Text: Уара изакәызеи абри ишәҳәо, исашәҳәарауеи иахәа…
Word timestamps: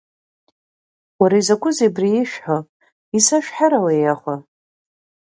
Уара 1.19 1.35
изакәызеи 1.41 1.89
абри 1.91 2.09
ишәҳәо, 2.21 2.57
исашәҳәарауеи 3.17 3.99
иахәа… 4.01 4.35